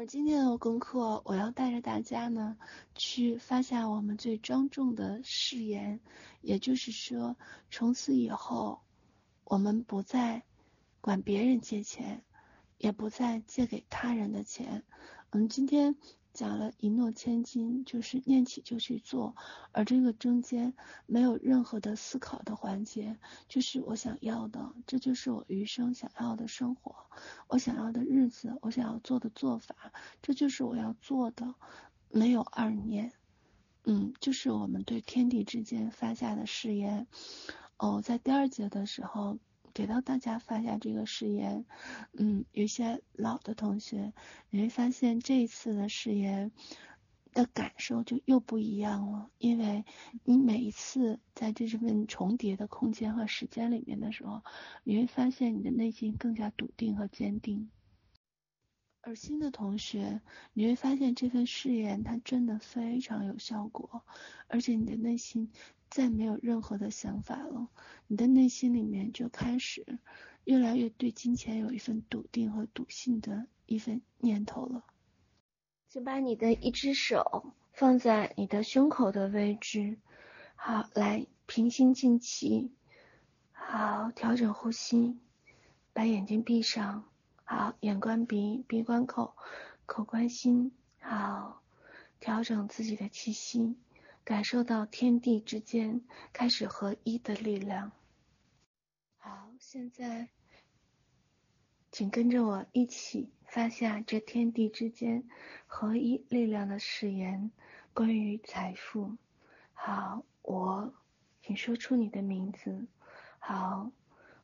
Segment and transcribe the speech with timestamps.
[0.00, 2.56] 而今天的功课，我要带着大家呢，
[2.94, 6.00] 去发下我们最庄重的誓言，
[6.40, 7.36] 也就是说，
[7.70, 8.80] 从此以后，
[9.44, 10.42] 我们不再
[11.02, 12.24] 管别人借钱，
[12.78, 14.84] 也不再借给他人的钱。
[15.32, 15.94] 我们今天。
[16.32, 19.34] 讲了一诺千金，就是念起就去做，
[19.72, 20.74] 而这个中间
[21.06, 23.18] 没有任何的思考的环节，
[23.48, 26.94] 就是我想要的，这就是我余生想要的生活，
[27.48, 29.92] 我想要的日子，我想要做的做法，
[30.22, 31.54] 这就是我要做的，
[32.08, 33.12] 没有二念，
[33.84, 37.06] 嗯，就是我们对天地之间发下的誓言。
[37.76, 39.38] 哦，在第二节的时候。
[39.80, 41.64] 给到大家发下这个誓言，
[42.12, 44.12] 嗯，有些老的同学，
[44.50, 46.52] 你会发现这一次的誓言
[47.32, 49.86] 的感受就又不一样了，因为
[50.22, 54.42] 你每一次在这份重叠的空间和时间里面的时候，
[54.84, 57.70] 你会发现你的内心更加笃定和坚定。
[59.00, 60.20] 而新的同学，
[60.52, 64.04] 你会发现这份誓言它真的非常有效果，
[64.46, 65.50] 而且你的内心。
[65.90, 67.68] 再没有任何的想法了，
[68.06, 69.98] 你的内心里面就开始
[70.44, 74.84] 越来越对金钱有一份笃定和笃信的一份念头了。
[75.88, 79.98] 请把你的一只手放在你的胸口的位置，
[80.54, 82.70] 好，来平心静气，
[83.50, 85.18] 好，调整呼吸，
[85.92, 87.04] 把眼睛闭上，
[87.42, 89.34] 好，眼观鼻，鼻观口，
[89.86, 91.60] 口观心，好，
[92.20, 93.76] 调整自己的气息。
[94.30, 97.90] 感受到天地之间开始合一的力量。
[99.16, 100.28] 好，现在，
[101.90, 105.28] 请跟着我一起发下这天地之间
[105.66, 107.50] 合一力量的誓言，
[107.92, 109.16] 关于财富。
[109.72, 110.94] 好，我，
[111.42, 112.86] 请说出你的名字。
[113.40, 113.90] 好，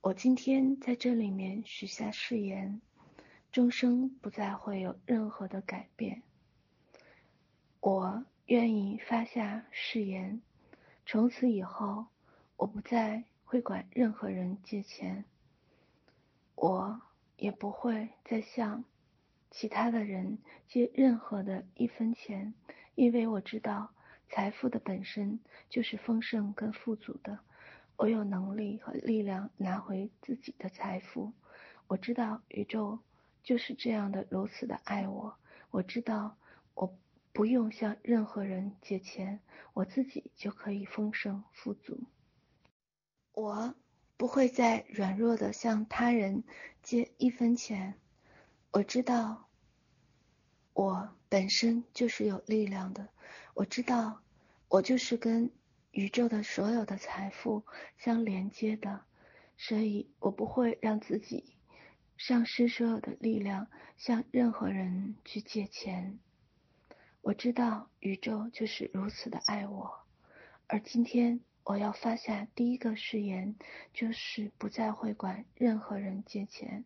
[0.00, 2.80] 我今天在这里面许下誓言，
[3.50, 6.22] 终生不再会有任何的改变。
[7.80, 8.24] 我。
[8.52, 10.42] 愿意发下誓言，
[11.06, 12.04] 从此以后，
[12.58, 15.24] 我不再会管任何人借钱，
[16.54, 17.00] 我
[17.38, 18.84] 也不会再向
[19.50, 20.36] 其他的人
[20.68, 22.52] 借任何的一分钱，
[22.94, 23.88] 因为我知道
[24.28, 25.40] 财富的本身
[25.70, 27.38] 就是丰盛跟富足的，
[27.96, 31.32] 我有能力和力量拿回自己的财富，
[31.86, 32.98] 我知道宇宙
[33.42, 35.34] 就是这样的如此的爱我，
[35.70, 36.36] 我知道
[36.74, 36.94] 我。
[37.32, 39.40] 不用向任何人借钱，
[39.72, 42.04] 我自己就可以丰盛富足。
[43.32, 43.74] 我
[44.16, 46.44] 不会再软弱的向他人
[46.82, 47.94] 借一分钱。
[48.70, 49.48] 我知道，
[50.74, 53.08] 我本身就是有力量的。
[53.54, 54.22] 我知道，
[54.68, 55.50] 我就是跟
[55.90, 57.64] 宇宙的所有的财富
[57.96, 59.04] 相连接的，
[59.56, 61.56] 所以我不会让自己
[62.18, 66.18] 丧失所有的力量，向任何人去借钱。
[67.22, 70.00] 我知道宇宙就是如此的爱我，
[70.66, 73.54] 而今天我要发下第一个誓言，
[73.94, 76.84] 就是不再会管任何人借钱，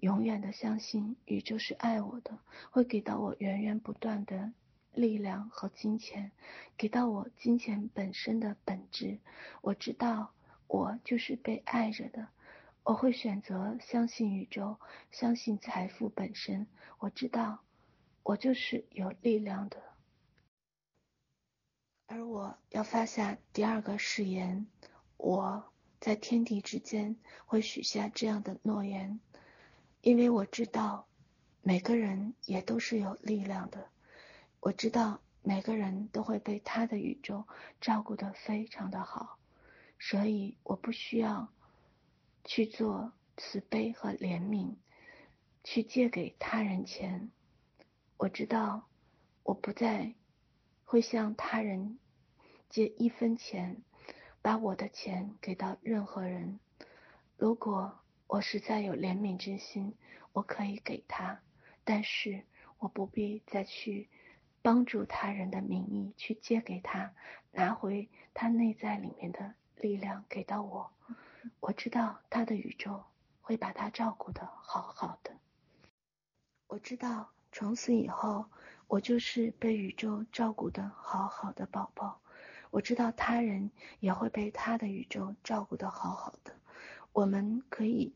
[0.00, 2.36] 永远的相信宇宙是爱我的，
[2.72, 4.52] 会给到我源源不断的
[4.92, 6.32] 力量和金钱，
[6.76, 9.20] 给到我金钱本身的本质。
[9.62, 10.32] 我知道
[10.66, 12.26] 我就是被爱着的，
[12.82, 14.80] 我会选择相信宇宙，
[15.12, 16.66] 相信财富本身。
[16.98, 17.60] 我知道。
[18.30, 19.82] 我就是有力量的，
[22.06, 24.68] 而我要发下第二个誓言，
[25.16, 29.18] 我在天地之间会许下这样的诺言，
[30.00, 31.08] 因为我知道
[31.60, 33.90] 每个人也都是有力量的，
[34.60, 37.48] 我知道每个人都会被他的宇宙
[37.80, 39.40] 照顾得非常的好，
[39.98, 41.52] 所以我不需要
[42.44, 44.76] 去做慈悲和怜悯，
[45.64, 47.32] 去借给他人钱。
[48.20, 48.86] 我知道，
[49.44, 50.12] 我不再
[50.84, 51.98] 会向他人
[52.68, 53.82] 借一分钱，
[54.42, 56.60] 把我的钱给到任何人。
[57.38, 59.96] 如果我实在有怜悯之心，
[60.34, 61.40] 我可以给他，
[61.82, 62.44] 但是
[62.78, 64.10] 我不必再去
[64.60, 67.14] 帮助他人的名义去借给他，
[67.52, 70.92] 拿回他内在里面的力量给到我。
[71.60, 73.02] 我知道他的宇宙
[73.40, 75.38] 会把他照顾得好好的。
[76.66, 77.30] 我知道。
[77.60, 78.46] 从此以后，
[78.86, 82.18] 我就是被宇宙照顾得好好的宝宝。
[82.70, 86.54] 我知道他人也会被他的宇宙照顾得好好的。
[87.12, 88.14] 我们可以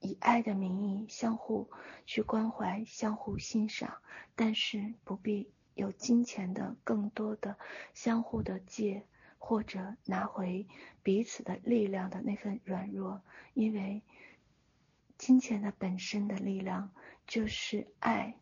[0.00, 1.68] 以爱的名义相互
[2.06, 3.98] 去关怀、相互欣赏，
[4.34, 7.58] 但是不必有金钱的更多的
[7.92, 9.04] 相互的借
[9.36, 10.66] 或者拿回
[11.02, 13.20] 彼此的力量的那份软弱，
[13.52, 14.02] 因为
[15.18, 16.90] 金钱的本身的力量
[17.26, 18.34] 就是爱。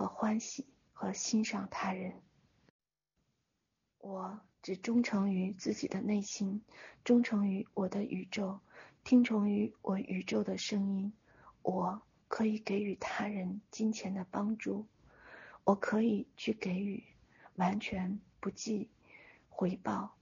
[0.00, 0.64] 和欢喜
[0.94, 2.14] 和欣赏他人。
[3.98, 6.62] 我只忠诚于自己的内心，
[7.04, 8.60] 忠诚于我的宇宙，
[9.04, 11.12] 听从于我宇宙的声音。
[11.60, 14.86] 我可以给予他人金钱的帮助，
[15.64, 17.04] 我可以去给予，
[17.56, 18.88] 完全不计
[19.50, 20.14] 回报，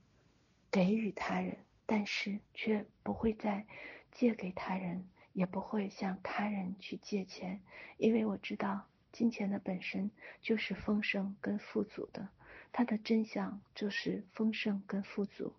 [0.69, 3.65] 给予他人，但是却不会再
[4.11, 5.07] 借给他人。
[5.31, 7.61] 也不会向他人去借钱，
[7.97, 10.11] 因为我知道金钱的本身
[10.41, 12.29] 就是丰盛跟富足的，
[12.71, 15.53] 它的真相就是丰盛跟富足。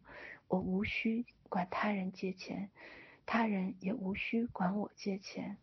[0.49, 2.71] 我无需管他人借钱，
[3.27, 5.57] 他人也无需管我借钱，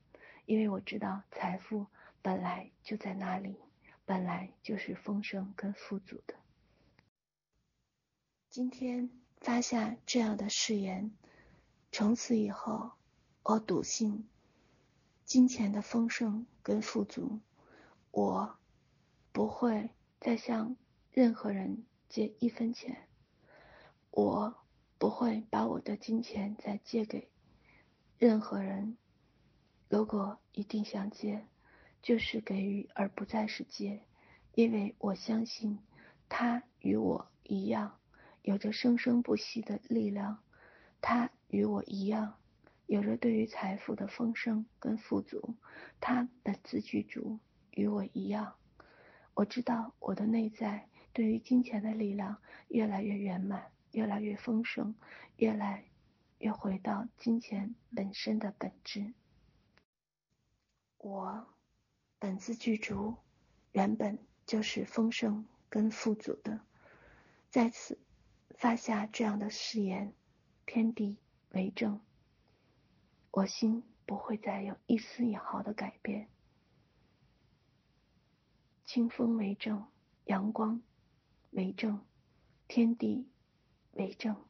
[0.46, 1.88] 因为我知道财富
[2.22, 3.58] 本来就在那里，
[4.06, 6.36] 本来就是丰盛跟富足的。
[8.50, 9.10] 今天
[9.42, 11.12] 发下这样的誓言，
[11.92, 12.92] 从此以后。
[13.50, 14.28] 我笃信
[15.24, 17.40] 金钱的丰盛跟富足，
[18.12, 18.58] 我
[19.32, 19.90] 不会
[20.20, 20.76] 再向
[21.12, 23.08] 任何人借一分钱，
[24.12, 24.56] 我
[24.98, 27.30] 不会把我的金钱再借给
[28.18, 28.98] 任何人。
[29.90, 31.46] 如果一定想借，
[32.02, 34.02] 就是给予而不再是借，
[34.54, 35.80] 因为我相信
[36.28, 38.00] 他与我一样，
[38.42, 40.44] 有着生生不息的力量，
[41.00, 42.36] 他与我一样。
[42.88, 45.56] 有着对于财富的丰盛跟富足，
[46.00, 47.38] 他本自具足，
[47.78, 48.56] 与我一样。
[49.36, 54.96] 我知道我的内在对于金钱的力量越来越圆满，越来越丰盛，
[55.36, 55.86] 越来
[56.40, 59.14] 越回到金钱本身的本质。
[60.98, 61.48] 我
[62.18, 63.16] 本自具足，
[63.74, 66.60] 原本就是丰盛跟富足的。
[67.52, 68.00] 在此
[68.56, 70.12] 发下这样的誓言，
[70.66, 71.18] 天地
[71.52, 72.02] 为证。
[73.30, 76.28] 我心不会再有一丝一毫的改变。
[78.88, 79.84] 清风为证，
[80.28, 80.82] 阳光
[81.52, 82.00] 为证，
[82.70, 83.28] 天地
[83.92, 84.47] 为证。